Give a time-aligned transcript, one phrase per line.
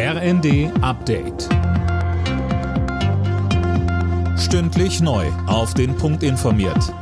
[0.00, 1.48] RND Update.
[4.38, 5.26] Stündlich neu.
[5.48, 6.94] Auf den Punkt informiert.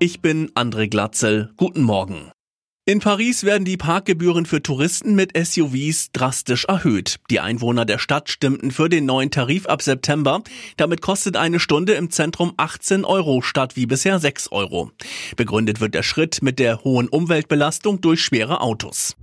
[0.00, 1.52] Ich bin André Glatzel.
[1.56, 2.32] Guten Morgen.
[2.86, 7.20] In Paris werden die Parkgebühren für Touristen mit SUVs drastisch erhöht.
[7.30, 10.42] Die Einwohner der Stadt stimmten für den neuen Tarif ab September.
[10.76, 14.90] Damit kostet eine Stunde im Zentrum 18 Euro statt wie bisher 6 Euro.
[15.36, 19.14] Begründet wird der Schritt mit der hohen Umweltbelastung durch schwere Autos.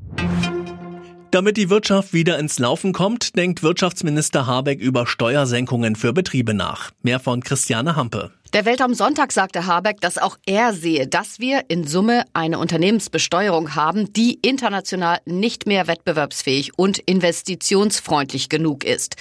[1.33, 6.91] Damit die Wirtschaft wieder ins Laufen kommt, denkt Wirtschaftsminister Habeck über Steuersenkungen für Betriebe nach.
[7.01, 8.29] Mehr von Christiane Hampe.
[8.53, 12.59] Der Welt am Sonntag sagte Habeck, dass auch er sehe, dass wir in Summe eine
[12.59, 19.15] Unternehmensbesteuerung haben, die international nicht mehr wettbewerbsfähig und investitionsfreundlich genug ist.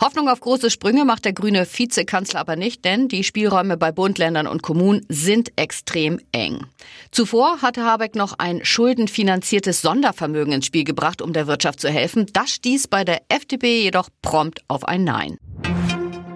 [0.00, 4.16] Hoffnung auf große Sprünge macht der grüne Vizekanzler aber nicht, denn die Spielräume bei Bund,
[4.16, 6.64] Ländern und Kommunen sind extrem eng.
[7.10, 12.24] Zuvor hatte Habeck noch ein schuldenfinanziertes Sondervermögen ins Spiel gebracht, um der Wirtschaft zu helfen.
[12.32, 15.36] Das stieß bei der FDP jedoch prompt auf ein Nein.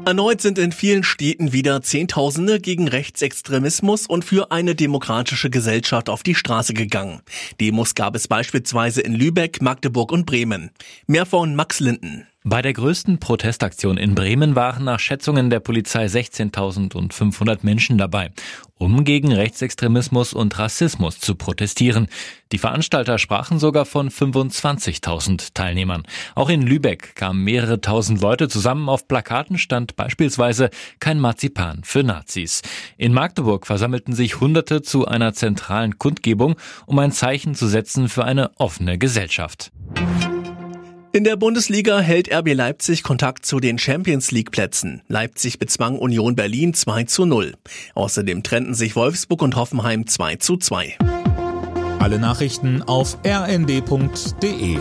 [0.05, 6.24] Erneut sind in vielen Städten wieder Zehntausende gegen Rechtsextremismus und für eine demokratische Gesellschaft auf
[6.24, 7.21] die Straße gegangen.
[7.60, 10.71] Demos gab es beispielsweise in Lübeck, Magdeburg und Bremen.
[11.07, 12.27] Mehr von Max Linden.
[12.45, 18.32] Bei der größten Protestaktion in Bremen waren nach Schätzungen der Polizei 16.500 Menschen dabei,
[18.79, 22.09] um gegen Rechtsextremismus und Rassismus zu protestieren.
[22.51, 26.02] Die Veranstalter sprachen sogar von 25.000 Teilnehmern.
[26.34, 28.88] Auch in Lübeck kamen mehrere tausend Leute zusammen.
[28.88, 32.62] Auf Plakaten stand beispielsweise kein Marzipan für Nazis.
[32.99, 36.56] In Magdeburg versammelten sich Hunderte zu einer zentralen Kundgebung,
[36.87, 39.71] um ein Zeichen zu setzen für eine offene Gesellschaft.
[41.15, 45.02] In der Bundesliga hält RB Leipzig Kontakt zu den Champions League Plätzen.
[45.09, 47.52] Leipzig bezwang Union Berlin 2 zu 0.
[47.95, 50.96] Außerdem trennten sich Wolfsburg und Hoffenheim 2 zu 2.
[51.99, 54.79] Alle Nachrichten auf rnd.de